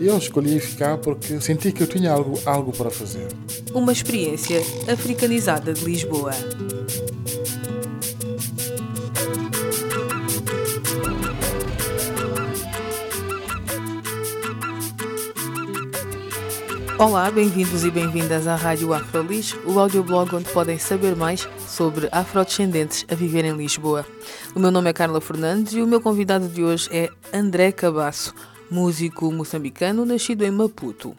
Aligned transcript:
Eu 0.00 0.18
escolhi 0.18 0.58
ficar 0.58 0.98
porque 0.98 1.40
senti 1.40 1.70
que 1.70 1.82
eu 1.82 1.86
tinha 1.86 2.10
algo, 2.10 2.38
algo 2.44 2.72
para 2.72 2.90
fazer. 2.90 3.28
Uma 3.72 3.92
experiência 3.92 4.60
africanizada 4.92 5.72
de 5.72 5.84
Lisboa. 5.84 6.32
Olá, 16.98 17.30
bem-vindos 17.30 17.84
e 17.84 17.90
bem-vindas 17.90 18.46
à 18.46 18.56
Rádio 18.56 18.92
Afrolis, 18.92 19.54
o 19.64 19.78
audioblog 19.78 20.34
onde 20.34 20.48
podem 20.50 20.78
saber 20.78 21.14
mais 21.14 21.48
sobre 21.68 22.08
afrodescendentes 22.10 23.04
a 23.10 23.14
viver 23.14 23.44
em 23.44 23.56
Lisboa. 23.56 24.06
O 24.54 24.60
meu 24.60 24.70
nome 24.70 24.90
é 24.90 24.92
Carla 24.92 25.20
Fernandes 25.20 25.74
e 25.74 25.82
o 25.82 25.86
meu 25.86 26.00
convidado 26.00 26.48
de 26.48 26.62
hoje 26.62 26.88
é 26.92 27.10
André 27.32 27.72
Cabasso, 27.72 28.32
músico 28.70 29.30
moçambicano 29.30 30.04
nascido 30.04 30.44
em 30.44 30.50
Maputo. 30.50 31.16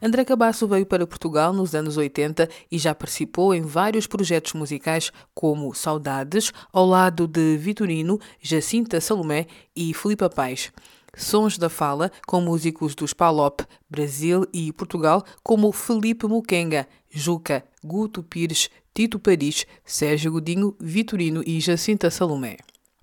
André 0.00 0.24
Cabasso 0.24 0.66
veio 0.68 0.84
para 0.84 1.06
Portugal 1.06 1.52
nos 1.52 1.74
anos 1.74 1.96
80 1.96 2.48
e 2.70 2.78
já 2.78 2.94
participou 2.94 3.54
em 3.54 3.62
vários 3.62 4.06
projetos 4.06 4.52
musicais 4.52 5.10
como 5.34 5.74
Saudades, 5.74 6.52
ao 6.72 6.86
lado 6.86 7.26
de 7.26 7.56
Vitorino, 7.56 8.20
Jacinta 8.40 9.00
Salomé 9.00 9.46
e 9.74 9.94
Filipe 9.94 10.28
Paz. 10.28 10.72
Sons 11.14 11.58
da 11.58 11.68
Fala, 11.68 12.10
com 12.26 12.40
músicos 12.40 12.94
dos 12.94 13.12
Palop, 13.12 13.60
Brasil 13.88 14.46
e 14.52 14.72
Portugal, 14.72 15.22
como 15.42 15.70
Felipe 15.70 16.26
Muquenga, 16.26 16.88
Juca, 17.10 17.62
Guto 17.84 18.22
Pires, 18.22 18.70
Tito 18.94 19.18
Paris, 19.18 19.66
Sérgio 19.84 20.32
Godinho, 20.32 20.74
Vitorino 20.80 21.42
e 21.46 21.60
Jacinta 21.60 22.10
Salomé. 22.10 22.56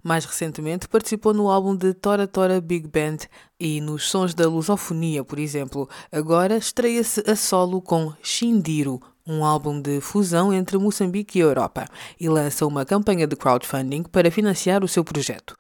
Mais 0.04 0.26
recentemente 0.26 0.88
participou 0.88 1.34
no 1.34 1.50
álbum 1.50 1.76
de 1.76 1.94
Tora 1.94 2.28
Tora 2.28 2.62
Big 2.62 2.88
Band 2.88 3.18
e 3.60 3.82
nos 3.82 4.10
Sons 4.10 4.34
da 4.34 4.48
Lusofonia, 4.48 5.24
por 5.24 5.40
exemplo. 5.40 5.90
Agora 6.12 6.58
estreia-se 6.58 7.24
a 7.30 7.36
solo 7.36 7.82
com 7.82 8.14
Xindiro, 8.22 9.02
um 9.28 9.44
álbum 9.44 9.80
de 9.82 10.02
fusão 10.02 10.54
entre 10.54 10.78
Moçambique 10.78 11.38
e 11.38 11.42
Europa, 11.42 11.86
e 12.20 12.30
lança 12.30 12.66
uma 12.66 12.86
campanha 12.86 13.28
de 13.28 13.36
crowdfunding 13.36 14.04
para 14.04 14.32
financiar 14.32 14.84
o 14.84 14.88
seu 14.88 15.04
projeto. 15.04 15.56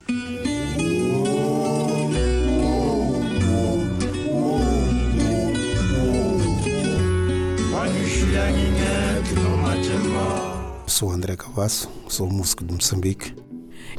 Sou 10.87 11.11
André 11.11 11.37
Cavasso, 11.37 11.89
sou 12.09 12.27
músico 12.27 12.65
de 12.65 12.73
Moçambique. 12.73 13.48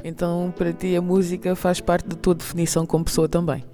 Então, 0.05 0.53
para 0.57 0.73
ti, 0.73 0.97
a 0.97 1.03
música 1.03 1.55
faz 1.55 1.81
parte 1.81 2.09
da 2.09 2.17
tua 2.17 2.35
definição 2.35 2.87
como 2.87 3.05
pessoa 3.05 3.29
também? 3.29 3.65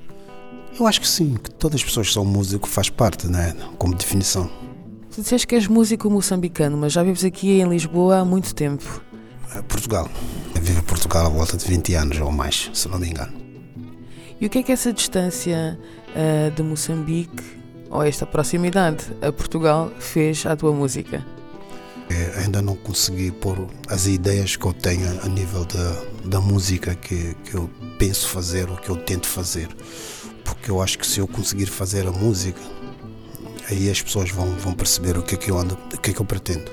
Eu 0.79 0.87
acho 0.87 1.01
que 1.01 1.09
sim, 1.09 1.35
que 1.43 1.51
todas 1.51 1.77
as 1.77 1.85
pessoas 1.85 2.09
que 2.09 2.13
são 2.15 2.25
músicos 2.25 2.71
faz 2.71 2.91
parte, 2.91 3.27
né? 3.27 3.55
Como 3.79 3.95
definição. 3.95 4.51
Tu 5.11 5.23
disseste 5.23 5.47
que 5.47 5.55
és 5.55 5.67
músico 5.67 6.11
moçambicano, 6.11 6.77
mas 6.77 6.93
já 6.93 7.03
vives 7.03 7.25
aqui 7.25 7.61
em 7.61 7.69
Lisboa 7.69 8.19
há 8.19 8.25
muito 8.25 8.55
tempo. 8.55 9.03
É, 9.55 9.63
Portugal. 9.63 10.09
Eu 10.55 10.61
vivo 10.61 10.81
em 10.81 10.83
Portugal 10.83 11.27
há 11.27 11.29
volta 11.31 11.57
de 11.57 11.65
20 11.65 11.95
anos 11.95 12.21
ou 12.21 12.31
mais, 12.31 12.71
se 12.75 12.89
não 12.89 12.99
me 12.99 13.09
engano. 13.09 13.33
E 14.39 14.45
o 14.45 14.51
que 14.51 14.59
é 14.59 14.63
que 14.63 14.73
essa 14.73 14.93
distância 14.93 15.79
uh, 16.11 16.51
de 16.51 16.63
Moçambique, 16.63 17.43
ou 17.89 18.03
esta 18.03 18.27
proximidade 18.27 19.07
a 19.23 19.33
Portugal, 19.33 19.91
fez 19.99 20.45
à 20.45 20.55
tua 20.55 20.73
música? 20.73 21.25
É, 22.09 22.41
ainda 22.45 22.63
não 22.63 22.77
consegui 22.77 23.33
pôr 23.33 23.67
as 23.89 24.07
ideias 24.07 24.55
que 24.55 24.65
eu 24.65 24.73
tenho 24.73 25.09
a 25.23 25.29
nível 25.29 25.65
da, 25.65 26.03
da 26.25 26.41
música 26.41 26.95
que, 26.95 27.35
que 27.45 27.55
eu 27.55 27.69
penso 27.99 28.29
fazer 28.29 28.71
ou 28.71 28.77
que 28.77 28.89
eu 28.89 28.97
tento 28.97 29.27
fazer. 29.27 29.69
Porque 30.45 30.71
eu 30.71 30.81
acho 30.81 30.99
que 30.99 31.07
se 31.07 31.19
eu 31.19 31.27
conseguir 31.27 31.67
fazer 31.67 32.07
a 32.07 32.13
música, 32.13 32.61
aí 33.69 33.91
as 33.91 34.01
pessoas 34.01 34.31
vão, 34.31 34.47
vão 34.57 34.73
perceber 34.73 35.19
o 35.19 35.23
que 35.23 35.35
é 35.35 35.39
que 35.39 35.51
eu 35.51 35.59
ando, 35.59 35.77
o 35.93 35.99
que 35.99 36.11
é 36.11 36.15
que 36.15 36.21
eu 36.21 36.25
pretendo. 36.27 36.71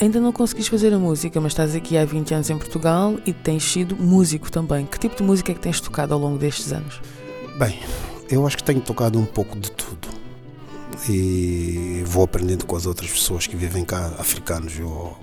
Ainda 0.00 0.20
não 0.20 0.32
conseguiste 0.32 0.70
fazer 0.70 0.92
a 0.92 0.98
música, 0.98 1.40
mas 1.40 1.52
estás 1.52 1.74
aqui 1.74 1.96
há 1.96 2.04
20 2.04 2.34
anos 2.34 2.50
em 2.50 2.58
Portugal 2.58 3.16
e 3.26 3.32
tens 3.32 3.64
sido 3.64 3.96
músico 3.96 4.50
também. 4.50 4.86
Que 4.86 4.98
tipo 4.98 5.16
de 5.16 5.22
música 5.22 5.50
é 5.50 5.54
que 5.54 5.60
tens 5.60 5.80
tocado 5.80 6.14
ao 6.14 6.20
longo 6.20 6.38
destes 6.38 6.72
anos? 6.72 7.00
Bem, 7.58 7.80
eu 8.30 8.46
acho 8.46 8.56
que 8.56 8.64
tenho 8.64 8.80
tocado 8.80 9.18
um 9.18 9.24
pouco 9.24 9.58
de 9.58 9.70
tudo 9.70 10.13
e 11.08 12.02
vou 12.06 12.24
aprendendo 12.24 12.66
com 12.66 12.76
as 12.76 12.86
outras 12.86 13.10
pessoas 13.10 13.46
que 13.46 13.56
vivem 13.56 13.84
cá, 13.84 14.14
africanos 14.18 14.78
ou, 14.80 15.18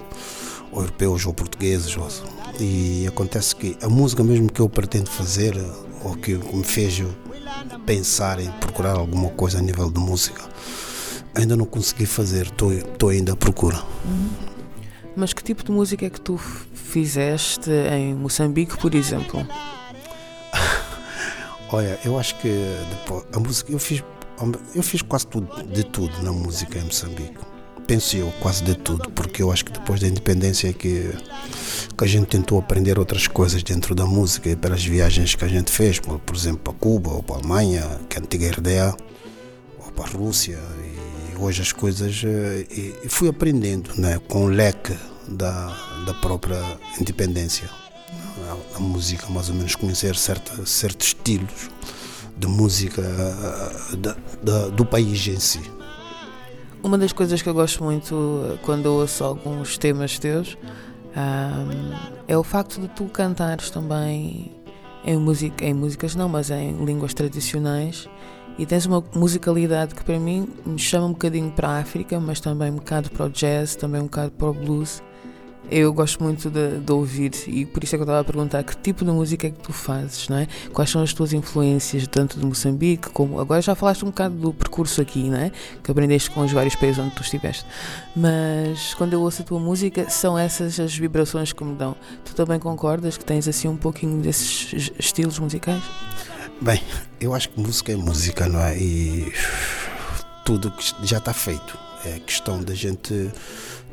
ou 0.72 0.82
europeus 0.82 1.26
ou 1.26 1.34
portugueses. 1.34 1.96
Ou, 1.98 2.08
e 2.60 3.06
acontece 3.08 3.56
que 3.56 3.78
a 3.82 3.90
música 3.90 4.24
mesmo 4.24 4.52
que 4.52 4.60
eu 4.60 4.70
pretendo 4.70 5.10
fazer 5.10 5.56
ou 6.04 6.16
que 6.16 6.36
me 6.36 6.64
fez 6.64 7.02
pensar 7.86 8.40
em 8.40 8.50
procurar 8.54 8.96
alguma 8.96 9.30
coisa 9.30 9.60
a 9.60 9.62
nível 9.62 9.90
de 9.90 10.00
música, 10.00 10.42
ainda 11.36 11.56
não 11.56 11.66
consegui 11.66 12.06
fazer, 12.06 12.48
estou 12.48 13.10
ainda 13.10 13.34
à 13.34 13.36
procura. 13.36 13.82
Uhum. 14.06 14.30
Mas 15.16 15.34
que 15.34 15.44
tipo 15.44 15.64
de 15.64 15.72
música 15.72 16.06
é 16.06 16.10
que 16.10 16.22
tu 16.22 16.38
fizeste 16.38 17.70
em 17.70 18.16
Moçambique, 18.16 18.78
por 18.78 18.96
exemplo? 18.96 19.46
Olha, 21.72 22.00
eu 22.04 22.18
acho 22.18 22.36
que 22.40 22.50
depois, 22.90 23.26
a 23.34 23.40
música 23.40 23.72
eu 23.72 23.80
fiz 23.80 24.04
eu 24.74 24.84
fiz 24.84 25.02
quase 25.02 25.28
tudo, 25.28 25.64
de 25.64 25.84
tudo 25.84 26.22
na 26.24 26.32
música 26.32 26.80
em 26.80 26.84
Moçambique. 26.84 27.38
Penso 27.86 28.16
eu, 28.16 28.32
quase 28.40 28.64
de 28.64 28.76
tudo, 28.76 29.10
porque 29.12 29.42
eu 29.42 29.52
acho 29.52 29.66
que 29.66 29.72
depois 29.72 30.00
da 30.00 30.08
independência 30.08 30.70
é 30.70 30.74
que, 30.74 31.12
que 31.98 32.04
a 32.04 32.08
gente 32.08 32.28
tentou 32.28 32.58
aprender 32.58 32.98
outras 32.98 33.28
coisas 33.28 33.62
dentro 33.64 33.94
da 33.94 34.06
música 34.06 34.50
e 34.50 34.56
pelas 34.56 34.84
viagens 34.84 35.36
que 35.36 35.44
a 35.44 35.48
gente 35.48 35.72
fez, 35.72 36.00
por, 36.00 36.20
por 36.20 36.36
exemplo, 36.36 36.60
para 36.60 36.74
Cuba 36.74 37.12
ou 37.12 37.24
para 37.24 37.36
a 37.36 37.40
Alemanha, 37.40 38.00
que 38.08 38.18
é 38.18 38.20
a 38.20 38.24
antiga 38.24 38.50
RDA, 38.50 38.96
ou 39.80 39.92
para 39.92 40.06
a 40.06 40.08
Rússia. 40.08 40.60
E 41.34 41.38
hoje 41.38 41.62
as 41.62 41.72
coisas. 41.72 42.22
Eh, 42.24 42.66
e, 42.72 42.96
e 43.04 43.10
fui 43.10 43.28
aprendendo 43.28 43.92
né, 43.98 44.20
com 44.28 44.46
o 44.46 44.48
leque 44.48 44.96
da, 45.28 45.68
da 46.06 46.14
própria 46.14 46.62
independência. 47.00 47.70
A, 48.48 48.78
a 48.78 48.80
música, 48.80 49.28
mais 49.30 49.50
ou 49.50 49.56
menos, 49.56 49.76
conhecer 49.76 50.16
certa, 50.16 50.66
certos 50.66 51.08
estilos 51.08 51.70
de 52.42 52.48
música 52.48 53.04
do 54.76 54.84
país 54.84 55.28
em 55.28 55.40
si. 55.40 55.62
Uma 56.82 56.98
das 56.98 57.14
coisas 57.14 57.40
que 57.40 57.48
eu 57.48 57.54
gosto 57.54 57.84
muito 57.84 58.58
quando 58.64 58.88
ouço 58.88 59.24
alguns 59.24 59.78
temas 59.78 60.18
teus 60.18 60.58
um, 61.16 61.94
é 62.28 62.36
o 62.36 62.44
facto 62.44 62.82
de 62.82 62.88
tu 62.88 63.06
cantares 63.06 63.70
também 63.70 64.52
em, 65.06 65.18
música, 65.18 65.64
em 65.64 65.74
músicas, 65.76 66.16
não, 66.16 66.28
mas 66.28 66.50
em 66.50 66.84
línguas 66.84 67.14
tradicionais 67.14 68.10
e 68.58 68.66
tens 68.66 68.88
uma 68.88 69.04
musicalidade 69.14 69.94
que 69.94 70.04
para 70.04 70.20
mim 70.20 70.48
me 70.66 70.80
chama 70.80 71.06
um 71.06 71.12
bocadinho 71.12 71.52
para 71.52 71.70
a 71.70 71.78
África, 71.80 72.20
mas 72.20 72.40
também 72.40 72.72
um 72.72 72.76
bocado 72.76 73.12
para 73.12 73.28
o 73.28 73.30
jazz, 73.30 73.76
também 73.76 74.02
um 74.02 74.06
bocado 74.06 74.32
para 74.32 74.50
o 74.50 74.54
blues. 74.54 75.04
Eu 75.70 75.94
gosto 75.94 76.22
muito 76.22 76.50
de, 76.50 76.80
de, 76.80 76.92
ouvir 76.92 77.32
e 77.48 77.66
por 77.66 77.84
isso 77.84 77.96
é 77.96 77.98
que 77.98 78.02
eu 78.02 78.06
estava 78.06 78.20
a 78.20 78.24
perguntar 78.24 78.64
que 78.64 78.76
tipo 78.76 79.06
de 79.06 79.12
música 79.12 79.48
é 79.48 79.52
que 79.52 79.60
tu 79.60 79.72
fazes, 79.72 80.28
não 80.28 80.38
é? 80.38 80.48
Quais 80.74 80.90
são 80.90 81.02
as 81.02 81.14
tuas 81.14 81.32
influências, 81.32 82.06
tanto 82.08 82.40
de 82.40 82.46
Moçambique 82.46 83.10
como. 83.12 83.40
Agora 83.40 83.62
já 83.62 83.74
falaste 83.74 84.04
um 84.04 84.10
bocado 84.10 84.36
do 84.36 84.54
percurso 84.54 85.00
aqui, 85.02 85.30
não 85.30 85.38
é? 85.38 85.52
Que 85.82 85.92
aprendeste 85.92 86.30
com 86.32 86.42
os 86.42 86.52
vários 86.52 86.76
países 86.76 87.00
onde 87.00 87.16
tu 87.16 87.22
estiveste. 87.22 87.66
Mas 88.16 88.94
quando 88.96 89.14
eu 89.14 89.22
ouço 89.22 89.44
a 89.44 89.46
tua 89.46 89.60
música, 89.60 90.10
são 90.10 90.38
essas 90.38 90.80
as 90.80 90.96
vibrações 90.98 91.54
que 91.54 91.64
me 91.64 91.76
dão. 91.76 91.96
Tu 92.26 92.36
também 92.36 92.60
concordas 92.60 93.18
que 93.18 93.24
tens 93.24 93.48
assim 93.48 93.68
um 93.68 93.78
pouquinho 93.78 94.22
desses 94.22 94.92
estilos 95.00 95.40
musicais? 95.40 95.84
Bem, 96.60 96.82
eu 97.20 97.34
acho 97.34 97.50
que 97.50 97.60
música 97.60 97.92
é 97.92 97.96
música, 97.96 98.48
não 98.48 98.60
é? 98.60 98.78
E 98.78 99.32
tudo 100.44 100.70
que 100.72 100.94
já 101.04 101.18
está 101.18 101.34
feito. 101.34 101.78
É 102.04 102.20
questão 102.20 102.62
da 102.62 102.74
gente 102.74 103.32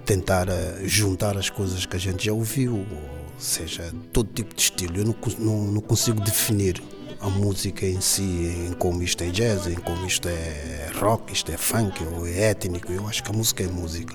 tentar 0.09 0.49
eh, 0.49 0.81
juntar 0.85 1.37
as 1.37 1.51
coisas 1.51 1.85
que 1.85 1.95
a 1.95 1.99
gente 1.99 2.25
já 2.25 2.33
ouviu, 2.33 2.77
ou 2.77 2.87
seja, 3.39 3.93
todo 4.11 4.31
tipo 4.33 4.55
de 4.55 4.63
estilo. 4.63 4.97
Eu 4.97 5.05
não, 5.05 5.15
não, 5.39 5.73
não 5.73 5.81
consigo 5.83 6.19
definir 6.23 6.83
a 7.21 7.29
música 7.29 7.85
em 7.85 8.01
si, 8.01 8.23
em 8.23 8.73
como 8.73 9.03
isto 9.03 9.23
é 9.23 9.29
jazz, 9.29 9.67
em 9.67 9.75
como 9.75 10.07
isto 10.07 10.27
é 10.27 10.91
rock, 10.99 11.31
isto 11.35 11.53
é 11.53 11.59
funk 11.59 12.03
ou 12.05 12.27
é 12.27 12.51
étnico. 12.51 12.91
Eu 12.91 13.07
acho 13.07 13.23
que 13.23 13.31
a 13.31 13.35
música 13.35 13.63
é 13.63 13.67
música. 13.67 14.15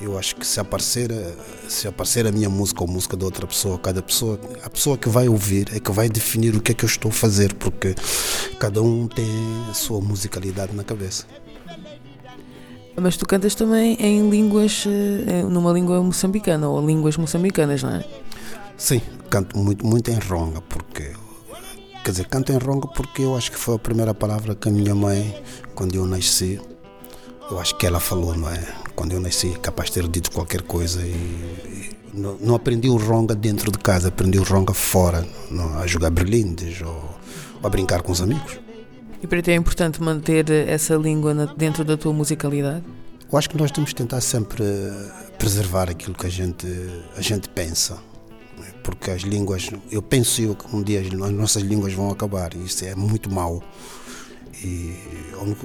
Eu 0.00 0.16
acho 0.16 0.36
que 0.36 0.46
se 0.46 0.60
aparecer, 0.60 1.10
eh, 1.10 1.34
se 1.68 1.88
aparecer 1.88 2.28
a 2.28 2.30
minha 2.30 2.48
música 2.48 2.84
ou 2.84 2.88
a 2.88 2.92
música 2.92 3.16
de 3.16 3.24
outra 3.24 3.44
pessoa, 3.44 3.76
cada 3.76 4.00
pessoa, 4.00 4.38
a 4.62 4.70
pessoa 4.70 4.96
que 4.96 5.08
vai 5.08 5.28
ouvir 5.28 5.68
é 5.74 5.80
que 5.80 5.90
vai 5.90 6.08
definir 6.08 6.54
o 6.54 6.60
que 6.60 6.70
é 6.70 6.74
que 6.76 6.84
eu 6.84 6.88
estou 6.88 7.08
a 7.08 7.12
fazer, 7.12 7.52
porque 7.54 7.96
cada 8.60 8.80
um 8.80 9.08
tem 9.08 9.26
a 9.68 9.74
sua 9.74 10.00
musicalidade 10.00 10.76
na 10.76 10.84
cabeça. 10.84 11.26
Mas 12.96 13.16
tu 13.16 13.26
cantas 13.26 13.54
também 13.54 13.96
em 14.00 14.28
línguas, 14.30 14.84
eh, 14.86 15.42
numa 15.42 15.72
língua 15.72 16.00
moçambicana, 16.02 16.68
ou 16.68 16.84
línguas 16.86 17.16
moçambicanas, 17.16 17.82
não 17.82 17.96
é? 17.96 18.04
Sim, 18.76 19.00
canto 19.28 19.58
muito, 19.58 19.86
muito 19.86 20.10
em 20.10 20.18
ronga, 20.18 20.60
porque. 20.60 21.12
Quer 22.04 22.10
dizer, 22.10 22.26
canto 22.26 22.52
em 22.52 22.58
ronga 22.58 22.86
porque 22.88 23.22
eu 23.22 23.34
acho 23.34 23.50
que 23.50 23.58
foi 23.58 23.76
a 23.76 23.78
primeira 23.78 24.12
palavra 24.12 24.54
que 24.54 24.68
a 24.68 24.72
minha 24.72 24.94
mãe, 24.94 25.34
quando 25.74 25.94
eu 25.94 26.06
nasci, 26.06 26.60
eu 27.50 27.58
acho 27.58 27.76
que 27.76 27.86
ela 27.86 27.98
falou, 27.98 28.36
não 28.36 28.50
é? 28.50 28.62
Quando 28.94 29.12
eu 29.12 29.20
nasci, 29.20 29.58
capaz 29.60 29.88
de 29.88 29.94
ter 29.94 30.08
dito 30.08 30.30
qualquer 30.30 30.62
coisa 30.62 31.00
e, 31.02 31.10
e 31.10 31.96
não, 32.12 32.36
não, 32.40 32.54
aprendi 32.54 32.88
o 32.88 32.96
ronga 32.96 33.34
dentro 33.34 33.72
de 33.72 33.78
casa, 33.78 34.08
aprendi 34.08 34.38
o 34.38 34.42
ronga 34.42 34.74
fora, 34.74 35.26
não, 35.50 35.78
a 35.78 35.86
jogar 35.86 36.10
berlindes 36.10 36.82
ou, 36.82 36.88
ou 36.88 37.66
a 37.66 37.68
brincar 37.68 38.02
com 38.02 38.12
os 38.12 38.20
amigos. 38.20 38.63
E 39.24 39.26
para 39.26 39.40
ti 39.40 39.52
é 39.52 39.54
importante 39.54 40.02
manter 40.02 40.50
essa 40.50 40.96
língua 40.96 41.46
dentro 41.56 41.82
da 41.82 41.96
tua 41.96 42.12
musicalidade? 42.12 42.84
Eu 43.32 43.38
acho 43.38 43.48
que 43.48 43.56
nós 43.56 43.70
temos 43.70 43.88
que 43.88 43.96
tentar 43.96 44.20
sempre 44.20 44.62
preservar 45.38 45.88
aquilo 45.88 46.14
que 46.14 46.26
a 46.26 46.28
gente, 46.28 46.66
a 47.16 47.22
gente 47.22 47.48
pensa. 47.48 47.96
Porque 48.82 49.10
as 49.10 49.22
línguas, 49.22 49.70
eu 49.90 50.02
penso 50.02 50.42
eu 50.42 50.54
que 50.54 50.76
um 50.76 50.82
dia 50.82 51.00
as 51.00 51.10
nossas 51.10 51.62
línguas 51.62 51.94
vão 51.94 52.10
acabar 52.10 52.52
e 52.52 52.66
isso 52.66 52.84
é 52.84 52.94
muito 52.94 53.32
mau. 53.32 53.62
E 54.62 54.94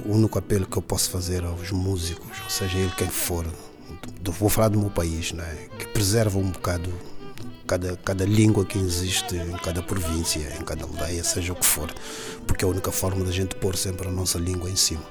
o 0.06 0.14
único 0.14 0.38
apelo 0.38 0.64
que 0.64 0.78
eu 0.78 0.82
posso 0.82 1.10
fazer 1.10 1.44
aos 1.44 1.70
músicos, 1.70 2.38
ou 2.42 2.48
seja 2.48 2.78
ele 2.78 2.92
quem 2.96 3.08
for, 3.08 3.44
vou 4.24 4.48
falar 4.48 4.68
do 4.68 4.78
meu 4.78 4.88
país, 4.88 5.32
né, 5.32 5.68
que 5.78 5.86
preserva 5.88 6.38
um 6.38 6.48
bocado 6.48 6.90
cada, 7.70 7.96
cada 7.98 8.24
língua 8.24 8.64
que 8.64 8.76
existe 8.76 9.36
em 9.36 9.52
cada 9.58 9.80
província, 9.80 10.40
em 10.58 10.64
cada 10.64 10.82
aldeia, 10.82 11.22
seja 11.22 11.52
o 11.52 11.56
que 11.56 11.64
for, 11.64 11.88
porque 12.44 12.64
é 12.64 12.66
a 12.66 12.70
única 12.70 12.90
forma 12.90 13.24
da 13.24 13.30
gente 13.30 13.54
pôr 13.54 13.76
sempre 13.76 14.08
a 14.08 14.10
nossa 14.10 14.38
língua 14.40 14.68
em 14.68 14.74
cima. 14.74 15.04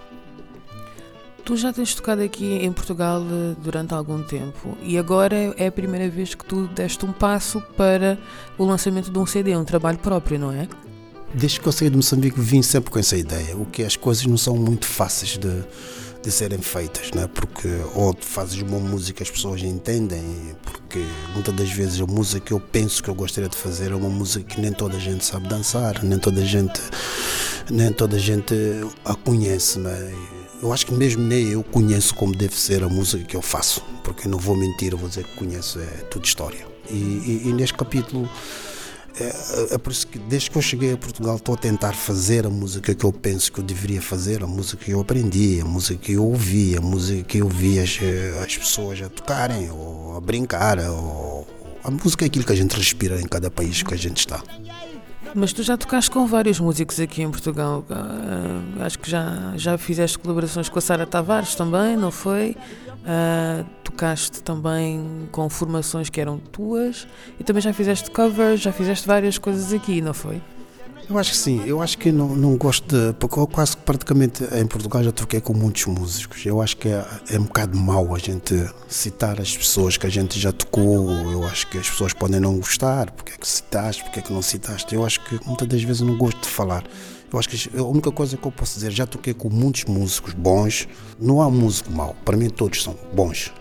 Tu 1.46 1.56
já 1.56 1.72
tens 1.72 1.96
tocado 1.96 2.22
aqui 2.22 2.46
em 2.46 2.72
Portugal 2.74 3.22
eh, 3.22 3.56
durante 3.64 3.94
algum 3.94 4.22
tempo 4.22 4.78
e 4.84 4.98
agora 4.98 5.56
é 5.58 5.68
a 5.68 5.72
primeira 5.72 6.10
vez 6.10 6.36
que 6.36 6.44
tu 6.44 6.68
deste 6.68 7.06
um 7.06 7.14
passo 7.14 7.62
para 7.78 8.20
o 8.58 8.66
lançamento 8.66 9.10
de 9.10 9.18
um 9.18 9.26
CD, 9.26 9.56
um 9.56 9.64
trabalho 9.64 9.98
próprio, 9.98 10.38
não 10.38 10.52
é? 10.52 10.68
Desde 11.34 11.62
que 11.62 11.68
eu 11.68 11.72
saí 11.72 11.90
de 11.90 11.96
Moçambique 11.96 12.40
vim 12.42 12.62
sempre 12.62 12.92
com 12.92 13.00
essa 13.00 13.16
ideia, 13.16 13.56
o 13.56 13.66
que 13.66 13.84
as 13.84 13.96
coisas 13.96 14.26
não 14.26 14.38
são 14.38 14.58
muito 14.58 14.86
fáceis 14.86 15.38
de, 15.38 15.64
de 16.22 16.32
serem 16.32 16.60
feitas, 16.60 17.12
né? 17.12 17.30
porque 17.34 17.68
ou 17.96 18.16
fazes 18.20 18.62
uma 18.62 18.80
música 18.80 19.24
as 19.24 19.30
pessoas 19.30 19.62
entendem, 19.62 20.56
porque 20.64 21.04
muitas 21.34 21.56
das 21.56 21.70
vezes 21.72 22.02
a 22.02 22.06
música 22.06 22.42
que 22.42 22.52
eu 22.52 22.60
penso 22.60 23.02
que 23.02 23.10
eu 23.10 23.16
gostaria 23.16 23.50
de 23.50 23.56
fazer 23.56 23.92
é 23.92 23.96
uma 23.96 24.10
música 24.10 24.44
que 24.44 24.60
nem 24.60 24.72
toda 24.72 24.98
a 24.98 25.00
gente 25.00 25.24
sabe 25.24 25.48
dançar, 25.48 26.04
nem 26.04 26.20
toda 26.20 26.42
a 26.42 26.46
gente, 26.46 26.82
nem 27.70 27.92
toda 27.94 28.18
a 28.18 28.20
gente 28.20 28.54
a 29.06 29.16
conhece. 29.16 29.80
Né? 29.80 30.14
Eu 30.62 30.74
acho 30.74 30.86
que 30.86 30.94
mesmo 30.94 31.24
nem 31.24 31.50
eu 31.50 31.64
conheço 31.64 32.14
como 32.16 32.36
deve 32.36 32.56
ser 32.56 32.84
a 32.84 32.90
música 32.90 33.24
que 33.24 33.36
eu 33.36 33.42
faço, 33.42 33.82
porque 34.04 34.28
não 34.28 34.38
vou 34.38 34.58
mentir, 34.58 34.96
vou 34.96 35.08
dizer 35.08 35.24
que 35.24 35.36
conheço, 35.38 35.80
é 35.80 36.04
tudo 36.10 36.26
história. 36.26 36.66
e, 36.90 36.96
e, 36.96 37.42
e 37.46 37.54
neste 37.54 37.78
capítulo 37.78 38.30
é, 39.24 39.76
é, 39.76 40.06
que 40.12 40.20
desde 40.20 40.50
que 40.50 40.58
eu 40.58 40.62
cheguei 40.62 40.94
a 40.94 40.98
Portugal 40.98 41.36
estou 41.36 41.56
a 41.56 41.58
tentar 41.58 41.94
fazer 41.94 42.46
a 42.46 42.50
música 42.50 42.94
que 42.94 43.04
eu 43.04 43.12
penso 43.12 43.52
que 43.52 43.60
eu 43.60 43.64
deveria 43.64 44.02
fazer, 44.02 44.44
a 44.44 44.48
música 44.48 44.84
que 44.86 44.92
eu 44.92 45.00
aprendi, 45.00 45.60
a 45.62 45.66
música 45.66 46.00
que 46.00 46.14
eu 46.14 46.26
ouvi, 46.26 46.78
a 46.78 46.82
música 46.82 47.24
que 47.24 47.40
eu 47.40 47.48
vi 47.48 47.80
as, 47.80 48.00
as 48.44 48.58
pessoas 48.58 49.02
a 49.02 49.10
tocarem 49.10 49.70
ou 49.70 50.16
a 50.16 50.22
brincar. 50.22 50.80
Ou, 50.80 51.48
a 51.84 51.92
música 51.92 52.26
é 52.26 52.28
aquilo 52.28 52.46
que 52.46 52.54
a 52.54 52.56
gente 52.56 52.76
respira 52.76 53.20
em 53.20 53.28
cada 53.28 53.50
país 53.50 53.84
que 53.84 53.94
a 53.94 53.98
gente 53.98 54.18
está. 54.18 54.44
Mas 55.36 55.54
tu 55.54 55.62
já 55.62 55.78
tocaste 55.78 56.10
com 56.10 56.26
vários 56.26 56.60
músicos 56.60 57.00
aqui 57.00 57.22
em 57.22 57.30
Portugal. 57.30 57.86
Uh, 57.90 58.84
acho 58.84 58.98
que 58.98 59.10
já, 59.10 59.54
já 59.56 59.78
fizeste 59.78 60.18
colaborações 60.18 60.70
com 60.70 60.80
a 60.80 60.82
Sara 60.82 61.06
Tavares 61.06 61.56
também, 61.56 61.96
não 61.96 62.12
foi? 62.12 62.56
Uh, 63.02 63.66
tocaste 63.84 64.44
também 64.44 65.28
com 65.32 65.50
formações 65.50 66.10
que 66.10 66.20
eram 66.20 66.38
tuas 66.38 67.08
e 67.40 67.44
também 67.44 67.62
já 67.62 67.74
fizeste 67.74 68.12
covers, 68.12 68.60
já 68.60 68.72
fizeste 68.72 69.08
várias 69.08 69.38
coisas 69.38 69.72
aqui, 69.72 70.02
não 70.02 70.14
foi? 70.14 70.42
Eu 71.10 71.18
acho 71.18 71.32
que 71.32 71.38
sim, 71.38 71.64
eu 71.66 71.82
acho 71.82 71.98
que 71.98 72.12
não, 72.12 72.36
não 72.36 72.56
gosto 72.56 72.86
de. 72.96 73.14
Porque 73.14 73.40
eu 73.40 73.48
quase 73.48 73.76
praticamente 73.76 74.44
em 74.54 74.68
Portugal 74.68 75.04
já 75.04 75.12
troquei 75.12 75.42
com 75.42 75.56
muitos 75.56 75.88
músicos. 75.88 76.46
Eu 76.46 76.62
acho 76.62 76.78
que 76.78 76.88
é, 76.88 77.04
é 77.32 77.40
um 77.40 77.46
bocado 77.46 77.76
mau 77.76 78.14
a 78.14 78.20
gente 78.20 78.54
citar 78.88 79.42
as 79.42 79.58
pessoas 79.58 79.98
que 79.98 80.06
a 80.06 80.10
gente 80.10 80.40
já 80.40 80.52
tocou. 80.52 81.10
Eu 81.32 81.44
acho 81.46 81.66
que 81.66 81.80
as 81.80 81.90
pessoas 81.90 82.14
podem 82.14 82.40
não 82.40 82.58
gostar, 82.58 83.10
porque 83.10 83.32
é 83.34 83.38
que 83.38 83.48
citaste, 83.48 84.04
porque 84.04 84.20
é 84.20 84.22
que 84.22 84.32
não 84.32 84.44
citaste. 84.44 84.94
Eu 84.94 85.04
acho 85.04 85.20
que 85.26 85.40
muitas 85.48 85.68
das 85.68 85.82
vezes 85.82 86.02
eu 86.02 86.08
não 86.08 86.16
gosto 86.16 86.42
de 86.42 86.48
falar. 86.48 86.84
Eu 87.34 87.40
acho 87.40 87.50
que 87.50 87.76
a 87.76 87.84
única 87.84 88.12
coisa 88.12 88.38
que 88.38 88.46
eu 88.46 88.52
posso 88.52 88.76
dizer, 88.76 88.92
já 88.92 89.08
toquei 89.08 89.34
com 89.34 89.50
muitos 89.50 89.86
músicos 89.86 90.34
bons, 90.34 90.88
não 91.20 91.42
há 91.42 91.50
músico 91.50 91.92
mau, 91.92 92.16
para 92.24 92.38
mim 92.38 92.50
todos 92.50 92.84
são 92.84 92.96
bons. 93.14 93.52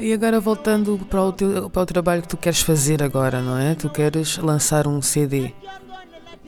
E 0.00 0.12
agora 0.12 0.40
voltando 0.40 0.98
para 1.08 1.22
o, 1.22 1.32
teu, 1.32 1.70
para 1.70 1.82
o 1.82 1.86
trabalho 1.86 2.22
que 2.22 2.28
tu 2.28 2.36
queres 2.36 2.60
fazer 2.60 3.02
agora, 3.04 3.40
não 3.40 3.56
é? 3.56 3.76
Tu 3.76 3.88
queres 3.88 4.36
lançar 4.38 4.88
um 4.88 5.00
CD 5.00 5.52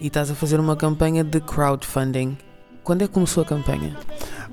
e 0.00 0.06
estás 0.06 0.30
a 0.30 0.34
fazer 0.34 0.60
uma 0.60 0.76
campanha 0.76 1.22
de 1.22 1.40
crowdfunding. 1.40 2.36
Quando 2.82 3.02
é 3.02 3.06
que 3.06 3.12
começou 3.12 3.42
a 3.42 3.46
campanha? 3.46 3.96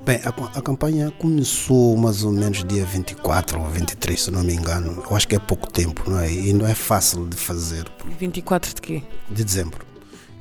Bem, 0.04 0.20
a, 0.24 0.58
a, 0.58 0.62
campanha 0.62 1.10
começou 1.18 1.96
mais 1.96 2.22
ou 2.22 2.30
menos 2.30 2.62
dia 2.64 2.84
24 2.84 3.60
ou 3.60 3.66
23, 3.68 4.22
se 4.22 4.30
não 4.30 4.42
me 4.42 4.54
engano. 4.54 5.02
Eu 5.08 5.16
acho 5.16 5.26
que 5.26 5.34
é 5.34 5.38
pouco 5.38 5.70
tempo, 5.70 6.08
não 6.08 6.20
é? 6.20 6.30
E 6.30 6.52
não 6.52 6.66
é 6.66 6.74
fácil 6.74 7.26
de 7.26 7.36
fazer. 7.36 7.86
24 8.18 8.74
de 8.74 8.80
quê? 8.80 9.02
De 9.30 9.42
dezembro 9.42 9.86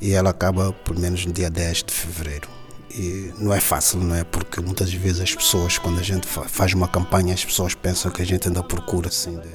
e 0.01 0.11
ela 0.11 0.29
acaba 0.29 0.71
pelo 0.71 0.99
menos 0.99 1.25
no 1.25 1.33
dia 1.33 1.49
10 1.49 1.83
de 1.83 1.93
fevereiro. 1.93 2.47
E 2.91 3.33
não 3.39 3.53
é 3.53 3.59
fácil, 3.59 3.99
não 3.99 4.15
é? 4.15 4.23
Porque 4.23 4.61
muitas 4.61 4.93
vezes 4.93 5.19
as 5.19 5.35
pessoas, 5.35 5.77
quando 5.77 5.99
a 5.99 6.03
gente 6.03 6.27
faz 6.27 6.73
uma 6.73 6.87
campanha, 6.87 7.33
as 7.33 7.43
pessoas 7.43 7.75
pensam 7.75 8.09
que 8.09 8.21
a 8.21 8.25
gente 8.25 8.47
anda 8.47 8.61
à 8.61 8.63
procura 8.63 9.09
assim 9.09 9.37
de, 9.39 9.49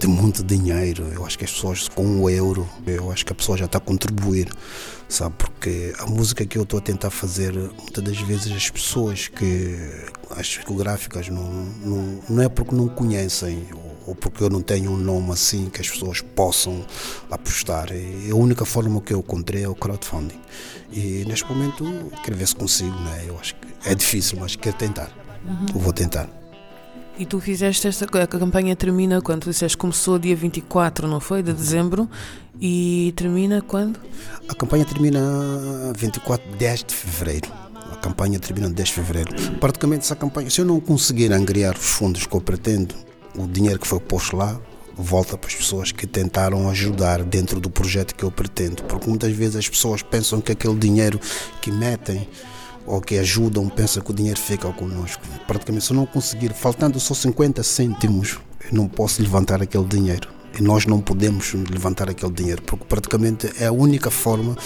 de 0.00 0.06
muito 0.06 0.42
dinheiro. 0.42 1.04
Eu 1.12 1.26
acho 1.26 1.38
que 1.38 1.44
as 1.44 1.52
pessoas 1.52 1.88
com 1.88 2.04
um 2.04 2.28
euro, 2.28 2.66
eu 2.86 3.12
acho 3.12 3.24
que 3.24 3.32
a 3.32 3.34
pessoa 3.34 3.58
já 3.58 3.66
está 3.66 3.76
a 3.76 3.80
contribuir, 3.80 4.48
sabe? 5.08 5.34
Porque 5.36 5.92
a 5.98 6.06
música 6.06 6.44
que 6.46 6.56
eu 6.56 6.62
estou 6.62 6.78
a 6.78 6.82
tentar 6.82 7.10
fazer, 7.10 7.52
muitas 7.52 8.02
das 8.02 8.18
vezes 8.20 8.50
as 8.50 8.70
pessoas 8.70 9.28
que 9.28 9.76
as 10.30 10.46
discográficas 10.46 11.28
não, 11.28 11.52
não, 11.84 12.20
não 12.28 12.42
é 12.42 12.48
porque 12.48 12.74
não 12.74 12.88
conhecem 12.88 13.66
ou 14.06 14.14
porque 14.14 14.42
eu 14.42 14.48
não 14.48 14.62
tenho 14.62 14.90
um 14.90 14.96
nome 14.96 15.32
assim 15.32 15.68
que 15.68 15.82
as 15.82 15.90
pessoas 15.90 16.22
possam 16.22 16.84
apostar. 17.30 17.92
E 17.92 18.30
a 18.30 18.34
única 18.34 18.64
forma 18.64 19.02
que 19.02 19.12
eu 19.12 19.18
encontrei 19.18 19.64
é 19.64 19.68
o 19.68 19.74
crowdfunding. 19.74 20.40
E 20.90 21.24
neste 21.28 21.46
momento 21.46 21.84
quero 22.24 22.36
ver 22.36 22.48
se 22.48 22.56
consigo, 22.56 22.98
né? 23.00 23.24
Eu 23.26 23.38
acho 23.38 23.54
que 23.54 23.68
é 23.84 23.94
difícil, 23.94 24.38
mas 24.40 24.56
quero 24.56 24.76
tentar. 24.76 25.10
Uhum. 25.44 25.78
Vou 25.78 25.92
tentar. 25.92 26.39
E 27.20 27.26
tu 27.26 27.38
fizeste 27.38 27.86
esta 27.86 28.06
a 28.06 28.26
campanha 28.26 28.74
termina 28.74 29.20
quando 29.20 29.42
tu 29.42 29.50
disseste 29.50 29.76
começou 29.76 30.18
dia 30.18 30.34
24, 30.34 31.06
não 31.06 31.20
foi? 31.20 31.42
De 31.42 31.52
dezembro 31.52 32.08
e 32.58 33.12
termina 33.14 33.60
quando? 33.60 34.00
A 34.48 34.54
campanha 34.54 34.86
termina 34.86 35.20
24 35.98 36.56
10 36.56 36.84
de 36.84 36.94
fevereiro. 36.94 37.52
A 37.92 37.96
campanha 37.96 38.40
termina 38.40 38.70
10 38.70 38.88
de 38.88 38.94
fevereiro. 38.94 39.34
Praticamente 39.60 40.04
essa 40.04 40.16
campanha, 40.16 40.48
se 40.48 40.62
eu 40.62 40.64
não 40.64 40.80
conseguir 40.80 41.30
angriar 41.30 41.76
os 41.76 41.84
fundos 41.84 42.24
que 42.24 42.34
eu 42.34 42.40
pretendo, 42.40 42.94
o 43.36 43.46
dinheiro 43.46 43.78
que 43.78 43.86
foi 43.86 44.00
posto 44.00 44.34
lá 44.34 44.58
volta 44.96 45.36
para 45.36 45.48
as 45.48 45.54
pessoas 45.54 45.92
que 45.92 46.06
tentaram 46.06 46.70
ajudar 46.70 47.22
dentro 47.22 47.60
do 47.60 47.68
projeto 47.68 48.14
que 48.14 48.24
eu 48.24 48.30
pretendo, 48.30 48.82
porque 48.84 49.06
muitas 49.06 49.32
vezes 49.32 49.56
as 49.56 49.68
pessoas 49.68 50.00
pensam 50.00 50.40
que 50.40 50.52
aquele 50.52 50.78
dinheiro 50.78 51.20
que 51.60 51.70
metem 51.70 52.26
ou 52.86 53.00
que 53.00 53.18
ajudam, 53.18 53.68
pensam 53.68 54.02
que 54.02 54.10
o 54.10 54.14
dinheiro 54.14 54.38
fica 54.38 54.70
conosco. 54.72 55.22
Praticamente, 55.46 55.84
se 55.84 55.92
eu 55.92 55.96
não 55.96 56.06
conseguir, 56.06 56.52
faltando 56.52 56.98
só 56.98 57.14
50 57.14 57.62
cêntimos, 57.62 58.38
eu 58.64 58.76
não 58.76 58.88
posso 58.88 59.22
levantar 59.22 59.62
aquele 59.62 59.84
dinheiro. 59.84 60.28
E 60.58 60.62
nós 60.62 60.84
não 60.86 61.00
podemos 61.00 61.54
levantar 61.54 62.10
aquele 62.10 62.32
dinheiro, 62.32 62.62
porque 62.62 62.84
praticamente 62.84 63.50
é 63.58 63.66
a 63.66 63.72
única 63.72 64.10
forma 64.10 64.56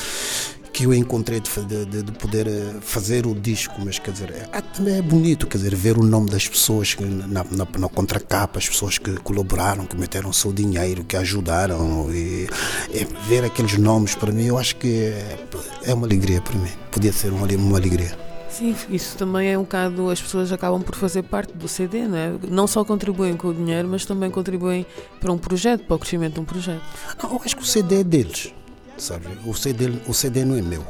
que 0.75 0.85
eu 0.85 0.93
encontrei 0.93 1.41
de, 1.41 1.85
de, 1.87 2.03
de, 2.03 2.13
poder 2.13 2.49
eh, 2.49 2.75
fazer 2.81 3.29
o 3.29 3.35
disco, 3.35 3.77
mas 3.79 4.01
quer 4.01 4.11
dizer, 4.11 4.31
é, 4.33 4.61
também 4.61 4.97
é 4.97 5.03
bonito, 5.03 5.47
quer 5.47 5.59
dizer, 5.59 5.73
ver 5.73 5.97
o 5.97 6.03
nome 6.03 6.29
das 6.29 6.49
pessoas 6.49 6.97
na, 6.99 7.45
na, 7.45 7.67
na 7.79 7.89
contracapa, 7.89 8.59
as 8.59 8.69
pessoas 8.69 8.99
que 8.99 9.13
colaboraram, 9.19 9.87
que 9.87 9.97
meteram 9.97 10.31
o 10.31 10.35
seu 10.35 10.53
dinheiro, 10.53 11.05
que 11.05 11.17
ajudaram, 11.17 12.11
e, 12.11 12.49
e, 12.93 13.07
ver 13.29 13.45
aqueles 13.45 13.79
nomes 13.79 14.17
para 14.17 14.33
mim, 14.33 14.47
eu 14.47 14.59
acho 14.59 14.75
que 14.75 14.89
é, 14.89 15.39
é 15.85 15.95
uma 15.95 16.09
alegria 16.09 16.41
para 16.43 16.59
mim, 16.59 16.71
podia 16.91 17.13
ser 17.13 17.33
uma, 17.33 17.47
uma 17.47 17.79
alegria. 17.79 18.19
Sim, 18.51 18.75
isso 18.91 19.17
também 19.17 19.53
é 19.53 19.57
um 19.57 19.63
bocado, 19.63 20.11
as 20.11 20.21
pessoas 20.21 20.51
acabam 20.51 20.83
por 20.83 20.97
fazer 20.97 21.23
parte 21.23 21.53
do 21.53 21.69
CD, 21.69 22.09
não 22.09 22.19
é? 22.19 22.33
Não 22.51 22.67
só 22.67 22.85
contribuem 22.85 23.37
com 23.37 23.49
o 23.49 23.55
dinheiro, 23.55 23.87
mas 23.87 24.05
também 24.05 24.29
contribuem 24.29 24.85
para 25.21 25.33
um 25.33 25.39
projeto, 25.39 25.85
para 25.85 25.95
o 25.95 25.99
crescimento 26.01 26.35
de 26.35 26.41
um 26.41 26.45
projeto. 26.45 26.83
Não, 27.23 27.31
eu 27.31 27.41
acho 27.45 27.57
que 27.57 27.63
o 27.63 27.67
CD 27.67 28.01
é 28.01 28.05
deles 28.05 28.53
sabe? 28.97 29.27
O 29.45 29.55
CD, 29.55 29.93
o 30.07 30.15
CD 30.15 30.45
não 30.45 30.57
é 30.57 30.63
meu. 30.63 30.85